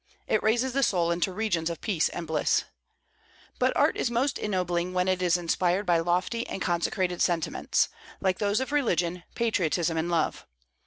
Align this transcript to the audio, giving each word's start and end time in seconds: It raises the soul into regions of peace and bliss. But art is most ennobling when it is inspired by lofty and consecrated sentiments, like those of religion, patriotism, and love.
It 0.25 0.41
raises 0.41 0.73
the 0.73 0.81
soul 0.81 1.11
into 1.11 1.31
regions 1.31 1.69
of 1.69 1.79
peace 1.79 2.09
and 2.09 2.25
bliss. 2.25 2.63
But 3.59 3.77
art 3.77 3.95
is 3.95 4.09
most 4.09 4.39
ennobling 4.39 4.93
when 4.95 5.07
it 5.07 5.21
is 5.21 5.37
inspired 5.37 5.85
by 5.85 5.99
lofty 5.99 6.47
and 6.47 6.59
consecrated 6.59 7.21
sentiments, 7.21 7.87
like 8.19 8.39
those 8.39 8.59
of 8.59 8.71
religion, 8.71 9.21
patriotism, 9.35 9.97
and 9.97 10.09
love. 10.09 10.47